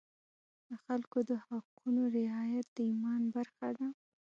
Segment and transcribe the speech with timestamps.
[0.67, 3.87] د خلکو د حقونو رعایت د ایمان برخه ده.